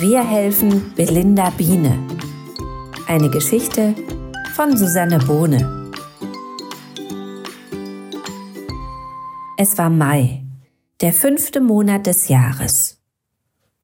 Wir 0.00 0.26
helfen 0.26 0.94
Belinda 0.96 1.50
Biene. 1.50 1.98
Eine 3.06 3.28
Geschichte 3.28 3.94
von 4.54 4.74
Susanne 4.74 5.18
Bohne. 5.18 5.92
Es 9.58 9.76
war 9.76 9.90
Mai, 9.90 10.42
der 11.02 11.12
fünfte 11.12 11.60
Monat 11.60 12.06
des 12.06 12.28
Jahres. 12.28 12.98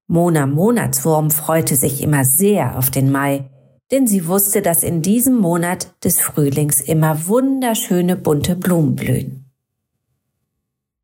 Mona 0.06 0.46
Monatswurm 0.46 1.30
freute 1.30 1.76
sich 1.76 2.02
immer 2.02 2.24
sehr 2.24 2.78
auf 2.78 2.90
den 2.90 3.12
Mai, 3.12 3.50
denn 3.90 4.06
sie 4.06 4.26
wusste, 4.26 4.62
dass 4.62 4.84
in 4.84 5.02
diesem 5.02 5.36
Monat 5.36 6.02
des 6.02 6.18
Frühlings 6.18 6.80
immer 6.80 7.26
wunderschöne 7.26 8.16
bunte 8.16 8.56
Blumen 8.56 8.96
blühen. 8.96 9.50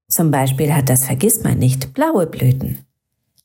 Zum 0.09 0.31
Beispiel 0.31 0.73
hat 0.73 0.89
das 0.89 1.05
Vergissmeinnicht 1.05 1.93
blaue 1.93 2.27
Blüten. 2.27 2.87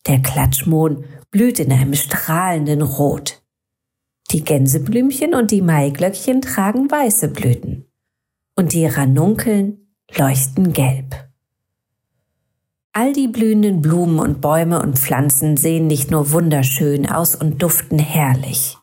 Der 0.07 0.21
Klatschmohn 0.21 1.03
blüht 1.31 1.59
in 1.59 1.71
einem 1.71 1.93
strahlenden 1.93 2.81
Rot. 2.81 3.41
Die 4.31 4.43
Gänseblümchen 4.43 5.33
und 5.33 5.51
die 5.51 5.61
Maiglöckchen 5.61 6.41
tragen 6.41 6.91
weiße 6.91 7.29
Blüten. 7.29 7.85
Und 8.55 8.73
die 8.73 8.85
Ranunkeln 8.85 9.87
leuchten 10.17 10.73
gelb. 10.73 11.27
All 12.91 13.13
die 13.13 13.27
blühenden 13.27 13.81
Blumen 13.81 14.19
und 14.19 14.41
Bäume 14.41 14.81
und 14.81 14.97
Pflanzen 14.97 15.55
sehen 15.55 15.85
nicht 15.87 16.09
nur 16.09 16.31
wunderschön 16.31 17.07
aus 17.07 17.35
und 17.35 17.61
duften 17.61 17.99
herrlich. 17.99 18.77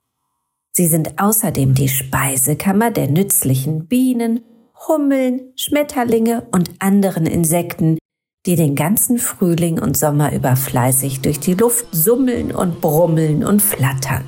Sie 0.71 0.87
sind 0.87 1.21
außerdem 1.21 1.75
die 1.75 1.89
Speisekammer 1.89 2.91
der 2.91 3.09
nützlichen 3.09 3.87
Bienen, 3.87 4.41
Hummeln, 4.87 5.53
Schmetterlinge 5.57 6.47
und 6.53 6.71
anderen 6.79 7.27
Insekten, 7.27 7.99
die 8.47 8.57
den 8.57 8.75
ganzen 8.75 9.19
Frühling 9.19 9.81
und 9.81 9.97
Sommer 9.97 10.33
über 10.33 10.55
fleißig 10.57 11.21
durch 11.21 11.41
die 11.41 11.55
Luft 11.55 11.87
summeln 11.93 12.53
und 12.53 12.81
brummeln 12.81 13.45
und 13.45 13.63
flattern. 13.63 14.25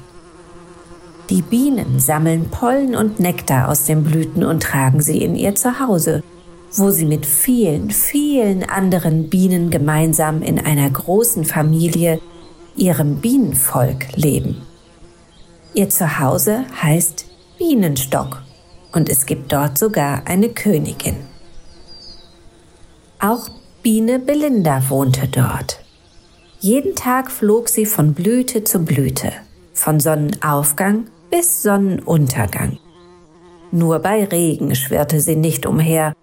Die 1.29 1.43
Bienen 1.43 1.99
sammeln 1.99 2.49
Pollen 2.51 2.95
und 2.95 3.21
Nektar 3.21 3.69
aus 3.69 3.85
den 3.85 4.05
Blüten 4.05 4.45
und 4.45 4.63
tragen 4.63 5.03
sie 5.03 5.19
in 5.23 5.35
ihr 5.35 5.55
Zuhause, 5.55 6.23
wo 6.73 6.91
sie 6.91 7.05
mit 7.05 7.27
vielen, 7.27 7.91
vielen 7.91 8.63
anderen 8.63 9.29
Bienen 9.29 9.71
gemeinsam 9.71 10.41
in 10.41 10.59
einer 10.59 10.89
großen 10.89 11.45
Familie, 11.45 12.21
ihrem 12.77 13.17
Bienenvolk, 13.17 14.17
leben. 14.17 14.63
Ihr 15.75 15.91
Zuhause 15.91 16.65
heißt 16.81 17.27
Bienenstock 17.59 18.43
und 18.93 19.11
es 19.11 19.27
gibt 19.27 19.53
dort 19.53 19.77
sogar 19.77 20.23
eine 20.27 20.49
Königin. 20.49 21.17
Auch 23.19 23.49
Biene 23.87 24.19
Belinda 24.19 24.91
wohnte 24.91 25.29
dort. 25.29 25.79
Jeden 26.59 26.97
Tag 26.97 27.31
flog 27.31 27.69
sie 27.69 27.87
von 27.87 28.15
Blüte 28.15 28.65
zu 28.65 28.81
Blüte, 28.81 29.31
von 29.75 30.01
Sonnenaufgang 30.01 31.05
bis 31.31 31.63
Sonnenuntergang. 31.63 32.81
Nur 33.71 34.01
bei 34.01 34.25
Regen 34.25 34.75
schwirrte 34.75 35.21
sie 35.21 35.37
nicht 35.37 35.67
umher, 35.67 36.15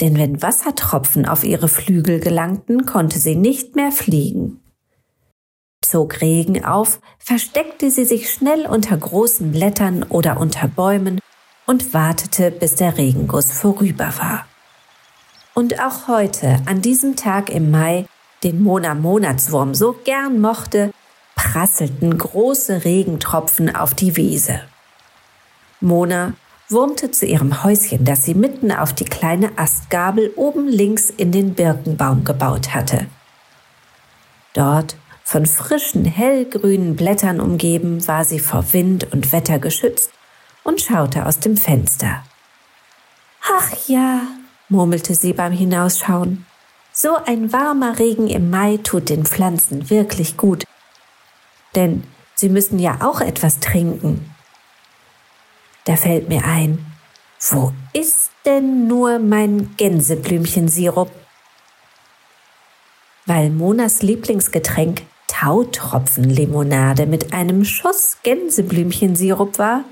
denn 0.00 0.16
wenn 0.16 0.40
Wassertropfen 0.40 1.28
auf 1.28 1.44
ihre 1.44 1.68
Flügel 1.68 2.20
gelangten, 2.20 2.86
konnte 2.86 3.18
sie 3.18 3.36
nicht 3.36 3.76
mehr 3.76 3.92
fliegen. 3.92 4.60
Zog 5.82 6.22
Regen 6.22 6.64
auf, 6.64 7.02
versteckte 7.18 7.90
sie 7.90 8.06
sich 8.06 8.30
schnell 8.30 8.66
unter 8.66 8.96
großen 8.96 9.52
Blättern 9.52 10.04
oder 10.04 10.40
unter 10.40 10.68
Bäumen 10.68 11.20
und 11.66 11.92
wartete, 11.92 12.50
bis 12.50 12.76
der 12.76 12.96
Regenguss 12.96 13.52
vorüber 13.52 14.10
war. 14.18 14.46
Und 15.60 15.78
auch 15.78 16.08
heute, 16.08 16.58
an 16.64 16.80
diesem 16.80 17.16
Tag 17.16 17.50
im 17.50 17.70
Mai, 17.70 18.06
den 18.42 18.62
Mona 18.62 18.94
Monatswurm 18.94 19.74
so 19.74 19.92
gern 19.92 20.40
mochte, 20.40 20.90
prasselten 21.34 22.16
große 22.16 22.86
Regentropfen 22.86 23.76
auf 23.76 23.92
die 23.92 24.16
Wiese. 24.16 24.62
Mona 25.82 26.32
wurmte 26.70 27.10
zu 27.10 27.26
ihrem 27.26 27.62
Häuschen, 27.62 28.06
das 28.06 28.24
sie 28.24 28.32
mitten 28.32 28.72
auf 28.72 28.94
die 28.94 29.04
kleine 29.04 29.58
Astgabel 29.58 30.32
oben 30.34 30.66
links 30.66 31.10
in 31.10 31.30
den 31.30 31.52
Birkenbaum 31.52 32.24
gebaut 32.24 32.74
hatte. 32.74 33.06
Dort, 34.54 34.96
von 35.24 35.44
frischen, 35.44 36.06
hellgrünen 36.06 36.96
Blättern 36.96 37.38
umgeben, 37.38 38.08
war 38.08 38.24
sie 38.24 38.38
vor 38.38 38.72
Wind 38.72 39.12
und 39.12 39.30
Wetter 39.30 39.58
geschützt 39.58 40.10
und 40.64 40.80
schaute 40.80 41.26
aus 41.26 41.38
dem 41.38 41.58
Fenster. 41.58 42.24
Ach 43.42 43.70
ja, 43.86 44.22
murmelte 44.70 45.14
sie 45.14 45.32
beim 45.32 45.52
Hinausschauen. 45.52 46.46
So 46.92 47.16
ein 47.16 47.52
warmer 47.52 47.98
Regen 47.98 48.28
im 48.28 48.50
Mai 48.50 48.78
tut 48.82 49.10
den 49.10 49.24
Pflanzen 49.24 49.90
wirklich 49.90 50.36
gut. 50.36 50.64
Denn 51.74 52.04
sie 52.34 52.48
müssen 52.48 52.78
ja 52.78 52.98
auch 53.00 53.20
etwas 53.20 53.60
trinken. 53.60 54.34
Da 55.84 55.96
fällt 55.96 56.28
mir 56.28 56.44
ein, 56.44 56.84
wo 57.50 57.72
ist 57.92 58.30
denn 58.44 58.86
nur 58.86 59.18
mein 59.18 59.74
Gänseblümchensirup? 59.76 61.10
Weil 63.26 63.50
Monas 63.50 64.02
Lieblingsgetränk 64.02 65.02
Tautropfenlimonade 65.26 67.06
mit 67.06 67.32
einem 67.32 67.64
Schuss 67.64 68.18
Gänseblümchensirup 68.24 69.58
war, 69.58 69.84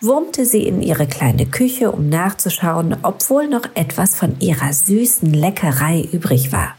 wurmte 0.00 0.46
sie 0.46 0.66
in 0.66 0.82
ihre 0.82 1.06
kleine 1.06 1.46
Küche, 1.46 1.92
um 1.92 2.08
nachzuschauen, 2.08 2.96
ob 3.02 3.28
wohl 3.28 3.48
noch 3.48 3.64
etwas 3.74 4.16
von 4.16 4.38
ihrer 4.40 4.72
süßen 4.72 5.32
Leckerei 5.32 6.08
übrig 6.12 6.52
war. 6.52 6.74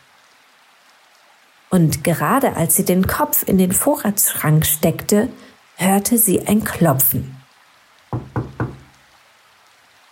Und 1.70 2.04
gerade 2.04 2.56
als 2.56 2.76
sie 2.76 2.84
den 2.86 3.08
Kopf 3.08 3.48
in 3.48 3.58
den 3.58 3.72
Vorratsschrank 3.72 4.66
steckte, 4.66 5.30
hörte 5.78 6.18
sie 6.18 6.48
ein 6.48 6.64
Klopfen. 6.64 7.38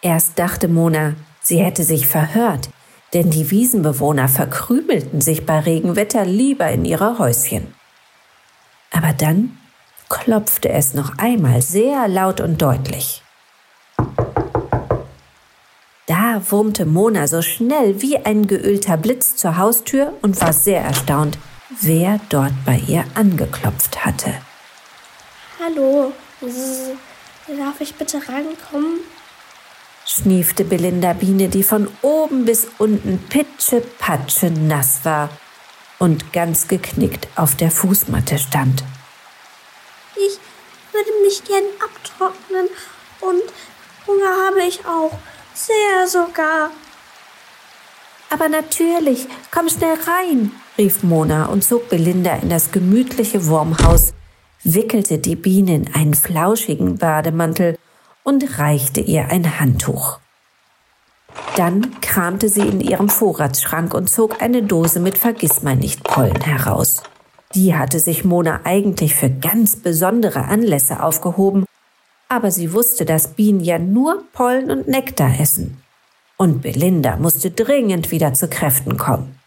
Erst 0.01 0.39
dachte 0.39 0.69
Mona, 0.69 1.15
sie 1.41 1.57
hätte 1.57 1.83
sich 1.83 2.07
verhört, 2.07 2.69
denn 3.13 3.29
die 3.29 3.51
Wiesenbewohner 3.51 4.29
verkrümelten 4.29 5.19
sich 5.19 5.45
bei 5.45 5.59
Regenwetter 5.59 6.23
lieber 6.25 6.69
in 6.69 6.85
ihre 6.85 7.19
Häuschen. 7.19 7.73
Aber 8.91 9.13
dann 9.13 9.57
klopfte 10.09 10.69
es 10.69 10.93
noch 10.93 11.17
einmal 11.17 11.61
sehr 11.61 12.07
laut 12.07 12.41
und 12.41 12.61
deutlich. 12.61 13.23
Da 16.07 16.41
wurmte 16.49 16.85
Mona 16.85 17.27
so 17.27 17.43
schnell 17.43 18.01
wie 18.01 18.17
ein 18.17 18.47
geölter 18.47 18.97
Blitz 18.97 19.35
zur 19.35 19.57
Haustür 19.57 20.13
und 20.23 20.41
war 20.41 20.53
sehr 20.53 20.81
erstaunt, 20.81 21.37
wer 21.81 22.19
dort 22.29 22.53
bei 22.65 22.81
ihr 22.87 23.05
angeklopft 23.13 24.03
hatte. 24.03 24.33
Hallo, 25.63 26.11
darf 27.47 27.79
ich 27.79 27.93
bitte 27.95 28.17
rankommen? 28.17 29.01
schniefte 30.09 30.63
Belinda 30.65 31.13
Biene, 31.13 31.49
die 31.49 31.61
von 31.61 31.87
oben 32.01 32.45
bis 32.45 32.67
unten 32.79 33.19
pitschepatsche 33.29 34.49
nass 34.49 35.01
war 35.03 35.29
und 35.99 36.33
ganz 36.33 36.67
geknickt 36.67 37.27
auf 37.35 37.55
der 37.55 37.69
Fußmatte 37.69 38.39
stand 38.39 38.83
würde 40.99 41.21
mich 41.21 41.43
gern 41.43 41.63
abtrocknen 41.79 42.67
und 43.21 43.41
Hunger 44.07 44.47
habe 44.47 44.63
ich 44.67 44.85
auch. 44.85 45.17
Sehr 45.53 46.07
sogar. 46.07 46.71
Aber 48.29 48.49
natürlich, 48.49 49.27
komm 49.51 49.69
schnell 49.69 49.95
rein, 49.95 50.51
rief 50.77 51.03
Mona 51.03 51.45
und 51.45 51.63
zog 51.63 51.89
Belinda 51.89 52.35
in 52.35 52.49
das 52.49 52.71
gemütliche 52.71 53.47
Wurmhaus, 53.47 54.13
wickelte 54.63 55.17
die 55.17 55.35
Biene 55.35 55.75
in 55.75 55.93
einen 55.93 56.13
flauschigen 56.13 56.97
Bademantel 56.97 57.77
und 58.23 58.59
reichte 58.59 59.01
ihr 59.01 59.29
ein 59.29 59.59
Handtuch. 59.59 60.19
Dann 61.55 61.99
kramte 62.01 62.49
sie 62.49 62.67
in 62.67 62.81
ihrem 62.81 63.09
Vorratsschrank 63.09 63.93
und 63.93 64.09
zog 64.09 64.41
eine 64.41 64.63
Dose 64.63 64.99
mit 64.99 65.17
Vergissmeinnicht-Pollen 65.17 66.41
heraus. 66.41 67.03
Die 67.55 67.75
hatte 67.75 67.99
sich 67.99 68.23
Mona 68.23 68.61
eigentlich 68.63 69.15
für 69.15 69.29
ganz 69.29 69.75
besondere 69.75 70.45
Anlässe 70.45 71.01
aufgehoben, 71.01 71.65
aber 72.27 72.51
sie 72.51 72.73
wusste, 72.73 73.05
dass 73.05 73.29
Bienen 73.29 73.59
ja 73.59 73.79
nur 73.79 74.23
Pollen 74.33 74.69
und 74.69 74.87
Nektar 74.87 75.39
essen. 75.39 75.81
Und 76.37 76.61
Belinda 76.61 77.17
musste 77.17 77.49
dringend 77.49 78.11
wieder 78.11 78.33
zu 78.33 78.47
Kräften 78.47 78.97
kommen. 78.97 79.39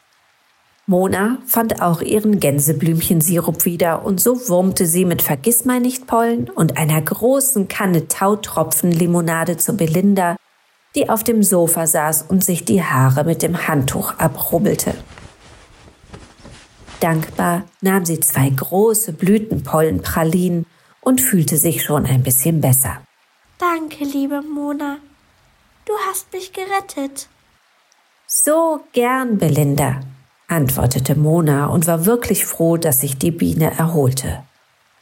Mona 0.86 1.38
fand 1.46 1.80
auch 1.80 2.02
ihren 2.02 2.40
Gänseblümchensirup 2.40 3.64
wieder 3.64 4.04
und 4.04 4.20
so 4.20 4.48
wurmte 4.48 4.84
sie 4.84 5.04
mit 5.04 5.22
Vergissmeinnichtpollen 5.22 6.50
und 6.50 6.76
einer 6.76 7.00
großen 7.00 7.68
Kanne 7.68 8.08
Tautropfenlimonade 8.08 9.56
zu 9.56 9.76
Belinda, 9.76 10.36
die 10.96 11.08
auf 11.08 11.22
dem 11.22 11.44
Sofa 11.44 11.86
saß 11.86 12.22
und 12.28 12.44
sich 12.44 12.64
die 12.64 12.82
Haare 12.82 13.22
mit 13.22 13.42
dem 13.42 13.68
Handtuch 13.68 14.18
abrubbelte. 14.18 14.94
Dankbar 17.02 17.64
nahm 17.80 18.04
sie 18.04 18.20
zwei 18.20 18.48
große 18.48 19.12
Blütenpollenpralinen 19.14 20.66
und 21.00 21.20
fühlte 21.20 21.56
sich 21.56 21.82
schon 21.82 22.06
ein 22.06 22.22
bisschen 22.22 22.60
besser. 22.60 23.02
Danke, 23.58 24.04
liebe 24.04 24.40
Mona. 24.40 24.98
Du 25.84 25.92
hast 26.08 26.32
mich 26.32 26.52
gerettet. 26.52 27.26
So 28.28 28.84
gern, 28.92 29.38
Belinda, 29.38 30.00
antwortete 30.46 31.16
Mona 31.16 31.66
und 31.66 31.88
war 31.88 32.06
wirklich 32.06 32.46
froh, 32.46 32.76
dass 32.76 33.00
sich 33.00 33.18
die 33.18 33.32
Biene 33.32 33.76
erholte. 33.76 34.44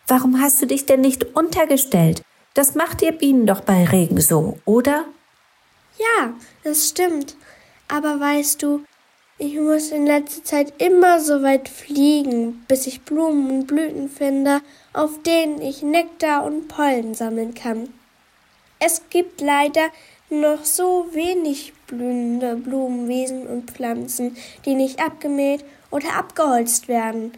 Warum 0.06 0.40
hast 0.40 0.62
du 0.62 0.66
dich 0.66 0.86
denn 0.86 1.02
nicht 1.02 1.36
untergestellt? 1.36 2.22
Das 2.54 2.74
macht 2.74 3.02
ihr 3.02 3.12
Bienen 3.12 3.46
doch 3.46 3.60
bei 3.60 3.84
Regen 3.84 4.22
so, 4.22 4.58
oder? 4.64 5.04
Ja, 5.98 6.32
das 6.64 6.88
stimmt. 6.88 7.36
Aber 7.88 8.18
weißt 8.18 8.62
du, 8.62 8.84
ich 9.40 9.58
muss 9.58 9.90
in 9.90 10.04
letzter 10.04 10.44
Zeit 10.44 10.74
immer 10.82 11.18
so 11.18 11.42
weit 11.42 11.70
fliegen, 11.70 12.62
bis 12.68 12.86
ich 12.86 13.00
Blumen 13.00 13.50
und 13.50 13.66
Blüten 13.66 14.10
finde, 14.10 14.60
auf 14.92 15.22
denen 15.22 15.62
ich 15.62 15.82
Nektar 15.82 16.44
und 16.44 16.68
Pollen 16.68 17.14
sammeln 17.14 17.54
kann. 17.54 17.88
Es 18.80 19.00
gibt 19.08 19.40
leider 19.40 19.88
noch 20.28 20.66
so 20.66 21.06
wenig 21.12 21.72
blühende 21.86 22.54
Blumenwiesen 22.54 23.46
und 23.46 23.70
Pflanzen, 23.70 24.36
die 24.66 24.74
nicht 24.74 25.00
abgemäht 25.00 25.64
oder 25.90 26.18
abgeholzt 26.18 26.88
werden. 26.88 27.32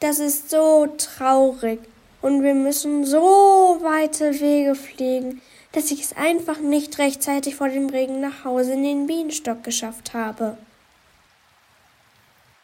Das 0.00 0.18
ist 0.18 0.50
so 0.50 0.88
traurig 0.98 1.78
und 2.20 2.42
wir 2.42 2.54
müssen 2.54 3.04
so 3.04 3.78
weite 3.80 4.40
Wege 4.40 4.74
fliegen, 4.74 5.40
dass 5.70 5.92
ich 5.92 6.02
es 6.02 6.16
einfach 6.16 6.58
nicht 6.58 6.98
rechtzeitig 6.98 7.54
vor 7.54 7.68
dem 7.68 7.88
Regen 7.88 8.20
nach 8.20 8.44
Hause 8.44 8.72
in 8.72 8.82
den 8.82 9.06
Bienenstock 9.06 9.62
geschafft 9.62 10.14
habe. 10.14 10.58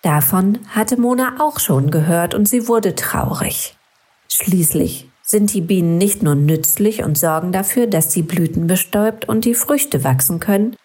Davon 0.03 0.59
hatte 0.69 0.99
Mona 0.99 1.37
auch 1.41 1.61
schon 1.61 1.91
gehört 1.91 2.35
und 2.35 2.49
sie 2.49 2.69
wurde 2.69 2.95
traurig. 2.95 3.77
Schließlich 4.29 5.09
sind 5.23 5.53
die 5.53 5.61
Bienen 5.61 5.99
nicht 5.99 6.23
nur 6.23 6.35
nützlich 6.35 7.05
und 7.05 7.19
sorgen 7.19 7.53
dafür, 7.53 7.87
dass 7.87 8.09
die 8.09 8.23
Blüten 8.23 8.67
bestäubt 8.67 9.29
und 9.29 9.45
die 9.45 9.55
Früchte 9.55 10.03
wachsen 10.03 10.41
können, 10.41 10.77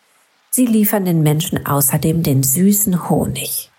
sie 0.52 0.66
liefern 0.66 1.06
den 1.06 1.24
Menschen 1.24 1.66
außerdem 1.66 2.24
den 2.24 2.44
süßen 2.44 3.10
Honig. 3.10 3.72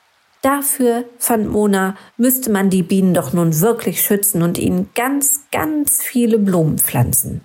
Dafür, 0.42 1.04
fand 1.18 1.50
Mona, 1.50 1.96
müsste 2.16 2.50
man 2.50 2.70
die 2.70 2.82
Bienen 2.82 3.14
doch 3.14 3.32
nun 3.32 3.60
wirklich 3.60 4.02
schützen 4.02 4.42
und 4.42 4.58
ihnen 4.58 4.90
ganz, 4.94 5.40
ganz 5.52 6.02
viele 6.02 6.38
Blumen 6.38 6.78
pflanzen. 6.78 7.42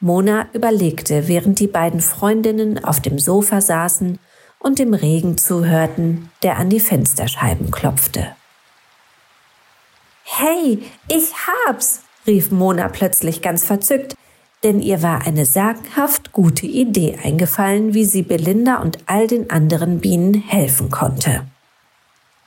Mona 0.00 0.48
überlegte, 0.52 1.26
während 1.28 1.58
die 1.58 1.68
beiden 1.68 2.00
Freundinnen 2.00 2.84
auf 2.84 3.00
dem 3.00 3.18
Sofa 3.18 3.60
saßen 3.60 4.18
und 4.58 4.78
dem 4.78 4.94
Regen 4.94 5.38
zuhörten, 5.38 6.30
der 6.42 6.56
an 6.56 6.70
die 6.70 6.80
Fensterscheiben 6.80 7.70
klopfte. 7.70 8.34
Hey, 10.24 10.82
ich 11.08 11.32
hab's, 11.66 12.00
rief 12.26 12.50
Mona 12.50 12.88
plötzlich 12.88 13.42
ganz 13.42 13.64
verzückt, 13.64 14.16
denn 14.64 14.80
ihr 14.80 15.02
war 15.02 15.26
eine 15.26 15.46
sagenhaft 15.46 16.32
gute 16.32 16.66
Idee 16.66 17.18
eingefallen, 17.22 17.94
wie 17.94 18.04
sie 18.04 18.22
Belinda 18.22 18.76
und 18.76 18.98
all 19.06 19.26
den 19.26 19.50
anderen 19.50 20.00
Bienen 20.00 20.34
helfen 20.34 20.90
konnte. 20.90 21.46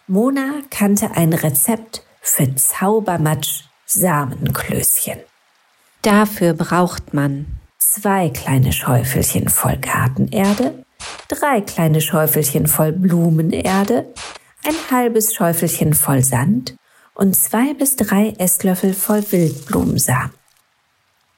Mona 0.07 0.61
kannte 0.69 1.11
ein 1.11 1.33
Rezept 1.33 2.03
für 2.19 2.53
Zaubermatsch 2.55 3.63
Samenklößchen. 3.85 5.19
Dafür 6.01 6.53
braucht 6.53 7.13
man 7.13 7.45
zwei 7.77 8.29
kleine 8.29 8.71
Schäufelchen 8.71 9.49
voll 9.49 9.77
Gartenerde, 9.77 10.85
drei 11.29 11.61
kleine 11.61 12.01
Schäufelchen 12.01 12.67
voll 12.67 12.91
Blumenerde, 12.91 14.13
ein 14.65 14.75
halbes 14.91 15.33
Schäufelchen 15.33 15.93
voll 15.93 16.21
Sand 16.21 16.75
und 17.13 17.35
zwei 17.35 17.73
bis 17.73 17.95
drei 17.95 18.33
Esslöffel 18.37 18.93
voll 18.93 19.23
Wildblumensamen. 19.31 20.33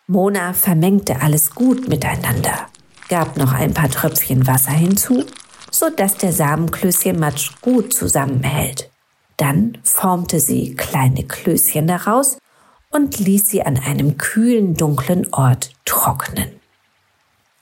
Mona 0.07 0.53
vermengte 0.53 1.21
alles 1.21 1.53
gut 1.53 1.87
miteinander, 1.87 2.67
gab 3.07 3.37
noch 3.37 3.53
ein 3.53 3.75
paar 3.75 3.89
Tröpfchen 3.89 4.47
Wasser 4.47 4.71
hinzu 4.71 5.25
so 5.71 5.89
dass 5.89 6.17
der 6.17 6.33
Samenklößchenmatsch 6.33 7.61
gut 7.61 7.93
zusammenhält. 7.93 8.91
Dann 9.37 9.77
formte 9.83 10.39
sie 10.39 10.75
kleine 10.75 11.23
Klößchen 11.23 11.87
daraus 11.87 12.37
und 12.91 13.17
ließ 13.17 13.49
sie 13.49 13.63
an 13.63 13.79
einem 13.79 14.17
kühlen, 14.17 14.75
dunklen 14.75 15.33
Ort 15.33 15.71
trocknen. 15.85 16.51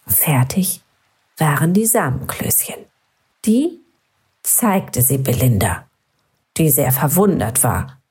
Fertig 0.07 0.81
waren 1.39 1.73
die 1.73 1.85
Samenklößchen. 1.85 2.85
Die 3.45 3.79
zeigte 4.43 5.01
sie 5.01 5.17
Belinda, 5.17 5.87
die 6.57 6.69
sehr 6.69 6.91
verwundert 6.91 7.63
war. 7.63 8.01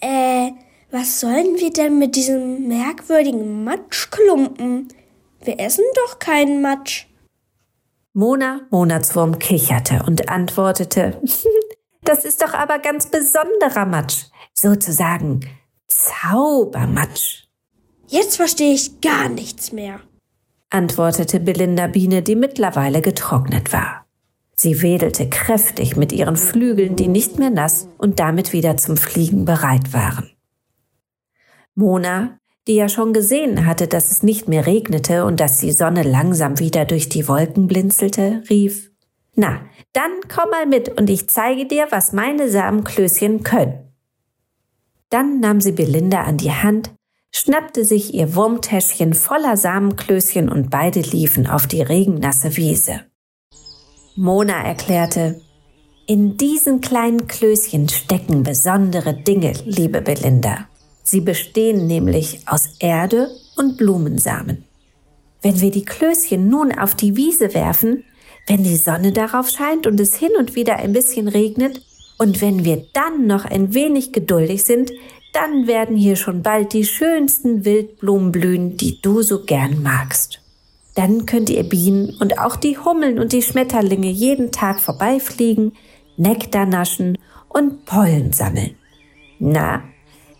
Äh, 0.00 0.52
was 0.90 1.20
sollen 1.20 1.56
wir 1.58 1.72
denn 1.72 1.98
mit 1.98 2.16
diesem 2.16 2.68
merkwürdigen 2.68 3.64
Matschklumpen? 3.64 4.88
Wir 5.42 5.60
essen 5.60 5.84
doch 5.94 6.18
keinen 6.18 6.62
Matsch. 6.62 7.06
Mona 8.12 8.62
Monatswurm 8.70 9.38
kicherte 9.38 10.02
und 10.06 10.28
antwortete, 10.28 11.20
das 12.02 12.24
ist 12.24 12.42
doch 12.42 12.54
aber 12.54 12.78
ganz 12.78 13.06
besonderer 13.06 13.86
Matsch, 13.86 14.26
sozusagen 14.52 15.40
Zaubermatsch. 15.86 17.44
Jetzt 18.08 18.36
verstehe 18.36 18.74
ich 18.74 19.00
gar 19.00 19.28
nichts 19.28 19.70
mehr, 19.70 20.00
antwortete 20.70 21.40
Belinda 21.40 21.86
Biene, 21.88 22.22
die 22.22 22.36
mittlerweile 22.36 23.02
getrocknet 23.02 23.72
war. 23.72 24.06
Sie 24.54 24.82
wedelte 24.82 25.28
kräftig 25.28 25.96
mit 25.96 26.12
ihren 26.12 26.36
Flügeln, 26.36 26.96
die 26.96 27.08
nicht 27.08 27.38
mehr 27.38 27.50
nass 27.50 27.88
und 27.98 28.20
damit 28.20 28.52
wieder 28.52 28.76
zum 28.76 28.96
Fliegen 28.96 29.44
bereit 29.44 29.92
waren. 29.92 30.30
Mona 31.74 32.40
die 32.66 32.74
ja 32.74 32.88
schon 32.88 33.12
gesehen 33.12 33.66
hatte, 33.66 33.88
dass 33.88 34.10
es 34.10 34.22
nicht 34.22 34.48
mehr 34.48 34.66
regnete 34.66 35.24
und 35.24 35.40
dass 35.40 35.58
die 35.58 35.72
Sonne 35.72 36.02
langsam 36.02 36.58
wieder 36.58 36.84
durch 36.84 37.08
die 37.08 37.26
Wolken 37.26 37.66
blinzelte, 37.66 38.44
rief 38.48 38.92
Na, 39.34 39.62
dann 39.92 40.12
komm 40.32 40.50
mal 40.50 40.66
mit 40.66 40.88
und 40.88 41.10
ich 41.10 41.28
zeige 41.28 41.66
dir, 41.66 41.86
was 41.90 42.12
meine 42.12 42.48
Samenklößchen 42.48 43.42
können. 43.42 43.92
Dann 45.08 45.40
nahm 45.40 45.60
sie 45.60 45.72
Belinda 45.72 46.22
an 46.22 46.36
die 46.36 46.52
Hand, 46.52 46.92
schnappte 47.32 47.84
sich 47.84 48.14
ihr 48.14 48.34
Wurmtäschchen 48.34 49.14
voller 49.14 49.56
Samenklößchen 49.56 50.48
und 50.48 50.70
beide 50.70 51.00
liefen 51.00 51.46
auf 51.46 51.66
die 51.66 51.82
regennasse 51.82 52.56
Wiese. 52.56 53.00
Mona 54.16 54.62
erklärte, 54.62 55.40
in 56.06 56.36
diesen 56.36 56.80
kleinen 56.80 57.28
Klößchen 57.28 57.88
stecken 57.88 58.42
besondere 58.42 59.14
Dinge, 59.14 59.52
liebe 59.64 60.00
Belinda. 60.00 60.68
Sie 61.04 61.20
bestehen 61.20 61.86
nämlich 61.86 62.40
aus 62.46 62.76
Erde 62.80 63.30
und 63.56 63.76
Blumensamen. 63.76 64.64
Wenn 65.42 65.60
wir 65.60 65.70
die 65.70 65.84
Klößchen 65.84 66.48
nun 66.48 66.76
auf 66.76 66.94
die 66.94 67.16
Wiese 67.16 67.54
werfen, 67.54 68.04
wenn 68.46 68.64
die 68.64 68.76
Sonne 68.76 69.12
darauf 69.12 69.48
scheint 69.48 69.86
und 69.86 70.00
es 70.00 70.16
hin 70.16 70.32
und 70.36 70.56
wieder 70.56 70.76
ein 70.76 70.92
bisschen 70.92 71.28
regnet, 71.28 71.80
und 72.18 72.42
wenn 72.42 72.66
wir 72.66 72.84
dann 72.92 73.26
noch 73.26 73.46
ein 73.46 73.72
wenig 73.72 74.12
geduldig 74.12 74.64
sind, 74.64 74.92
dann 75.32 75.66
werden 75.66 75.96
hier 75.96 76.16
schon 76.16 76.42
bald 76.42 76.72
die 76.72 76.84
schönsten 76.84 77.64
Wildblumen 77.64 78.32
blühen, 78.32 78.76
die 78.76 79.00
du 79.00 79.22
so 79.22 79.44
gern 79.44 79.82
magst. 79.82 80.40
Dann 80.94 81.24
könnt 81.26 81.50
ihr 81.50 81.62
Bienen 81.62 82.16
und 82.20 82.38
auch 82.38 82.56
die 82.56 82.78
Hummeln 82.78 83.18
und 83.18 83.32
die 83.32 83.42
Schmetterlinge 83.42 84.10
jeden 84.10 84.50
Tag 84.50 84.80
vorbeifliegen, 84.80 85.72
Nektar 86.16 86.66
naschen 86.66 87.16
und 87.48 87.84
Pollen 87.84 88.32
sammeln. 88.32 88.74
Na, 89.38 89.82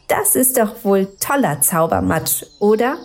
das 0.09 0.35
ist 0.35 0.59
doch 0.59 0.85
wohl 0.85 1.09
toller 1.21 1.61
Zaubermatsch, 1.61 2.45
oder? 2.59 2.99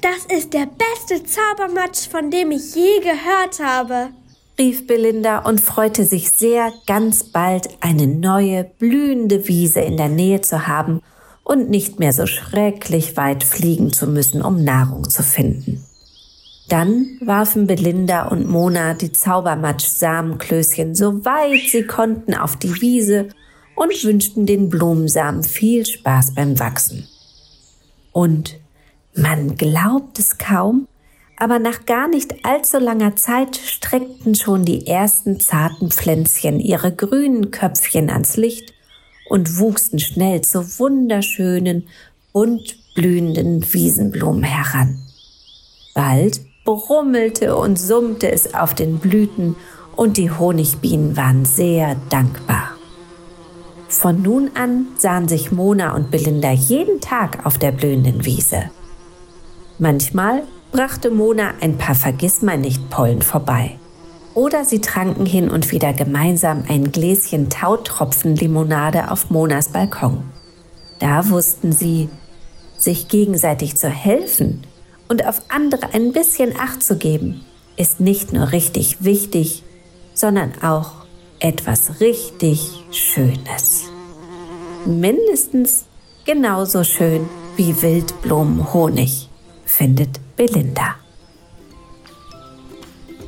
Das 0.00 0.24
ist 0.26 0.54
der 0.54 0.66
beste 0.66 1.24
Zaubermatsch, 1.24 2.08
von 2.08 2.30
dem 2.30 2.52
ich 2.52 2.74
je 2.74 3.00
gehört 3.00 3.60
habe, 3.60 4.10
rief 4.58 4.86
Belinda 4.86 5.38
und 5.38 5.60
freute 5.60 6.04
sich 6.04 6.30
sehr, 6.30 6.72
ganz 6.86 7.24
bald 7.24 7.68
eine 7.80 8.06
neue, 8.06 8.64
blühende 8.64 9.48
Wiese 9.48 9.80
in 9.80 9.96
der 9.96 10.08
Nähe 10.08 10.40
zu 10.40 10.66
haben 10.66 11.02
und 11.42 11.70
nicht 11.70 11.98
mehr 11.98 12.12
so 12.12 12.26
schrecklich 12.26 13.16
weit 13.16 13.44
fliegen 13.44 13.92
zu 13.92 14.06
müssen, 14.06 14.42
um 14.42 14.64
Nahrung 14.64 15.08
zu 15.08 15.22
finden. 15.22 15.84
Dann 16.68 17.18
warfen 17.20 17.66
Belinda 17.66 18.28
und 18.28 18.48
Mona 18.48 18.94
die 18.94 19.12
Zaubermatsch-Samenklößchen 19.12 20.94
so 20.94 21.24
weit 21.24 21.60
sie 21.70 21.86
konnten 21.86 22.34
auf 22.34 22.56
die 22.56 22.80
Wiese 22.80 23.28
und 23.74 23.92
wünschten 24.04 24.46
den 24.46 24.70
Blumensamen 24.70 25.42
viel 25.42 25.84
Spaß 25.84 26.34
beim 26.34 26.58
Wachsen. 26.58 27.06
Und 28.12 28.58
man 29.14 29.56
glaubt 29.56 30.18
es 30.18 30.38
kaum, 30.38 30.88
aber 31.36 31.58
nach 31.58 31.86
gar 31.86 32.08
nicht 32.08 32.44
allzu 32.44 32.78
langer 32.78 33.16
Zeit 33.16 33.56
streckten 33.56 34.34
schon 34.34 34.64
die 34.64 34.86
ersten 34.86 35.40
zarten 35.40 35.90
Pflänzchen 35.90 36.60
ihre 36.60 36.92
grünen 36.94 37.50
Köpfchen 37.50 38.10
ans 38.10 38.36
Licht 38.36 38.72
und 39.28 39.58
wuchsen 39.58 39.98
schnell 39.98 40.42
zu 40.42 40.78
wunderschönen, 40.78 41.88
bunt 42.32 42.76
blühenden 42.94 43.64
Wiesenblumen 43.72 44.44
heran. 44.44 44.98
Bald 45.94 46.40
brummelte 46.64 47.56
und 47.56 47.78
summte 47.78 48.30
es 48.30 48.54
auf 48.54 48.74
den 48.74 48.98
Blüten 48.98 49.56
und 49.96 50.16
die 50.16 50.30
Honigbienen 50.30 51.16
waren 51.16 51.44
sehr 51.44 51.96
dankbar. 52.10 52.70
Von 53.88 54.22
nun 54.22 54.50
an 54.54 54.88
sahen 54.96 55.28
sich 55.28 55.52
Mona 55.52 55.94
und 55.94 56.10
Belinda 56.10 56.50
jeden 56.50 57.00
Tag 57.00 57.46
auf 57.46 57.58
der 57.58 57.70
blühenden 57.70 58.24
Wiese. 58.24 58.70
Manchmal 59.78 60.42
brachte 60.74 61.12
Mona 61.12 61.54
ein 61.60 61.78
paar 61.78 61.94
Vergissmeinnicht-Pollen 61.94 63.22
vorbei. 63.22 63.78
Oder 64.34 64.64
sie 64.64 64.80
tranken 64.80 65.24
hin 65.24 65.48
und 65.48 65.70
wieder 65.70 65.92
gemeinsam 65.92 66.64
ein 66.68 66.90
Gläschen 66.90 67.48
Tautropfenlimonade 67.48 69.12
auf 69.12 69.30
Monas 69.30 69.68
Balkon. 69.68 70.24
Da 70.98 71.30
wussten 71.30 71.70
sie, 71.70 72.08
sich 72.76 73.06
gegenseitig 73.06 73.76
zu 73.76 73.88
helfen 73.88 74.66
und 75.08 75.24
auf 75.24 75.42
andere 75.48 75.94
ein 75.94 76.12
bisschen 76.12 76.58
Acht 76.58 76.82
zu 76.82 76.96
geben, 76.96 77.44
ist 77.76 78.00
nicht 78.00 78.32
nur 78.32 78.50
richtig 78.50 79.04
wichtig, 79.04 79.62
sondern 80.12 80.54
auch 80.60 80.90
etwas 81.38 82.00
richtig 82.00 82.82
Schönes. 82.90 83.84
Mindestens 84.86 85.84
genauso 86.24 86.82
schön 86.82 87.28
wie 87.56 87.80
Wildblumenhonig, 87.80 89.28
findet 89.76 90.20
Belinda. 90.36 90.94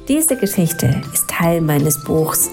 Diese 0.08 0.36
Geschichte 0.36 1.02
ist 1.12 1.28
Teil 1.28 1.60
meines 1.60 2.04
Buchs 2.04 2.50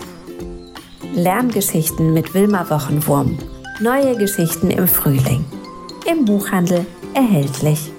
Lerngeschichten 1.14 2.12
mit 2.12 2.34
Wilma 2.34 2.68
Wochenwurm. 2.72 3.38
Neue 3.80 4.18
Geschichten 4.18 4.72
im 4.72 4.88
Frühling. 4.88 5.46
Im 6.12 6.26
Buchhandel 6.26 6.88
erhältlich. 7.14 7.93